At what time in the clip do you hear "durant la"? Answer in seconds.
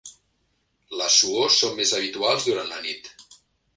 2.51-2.81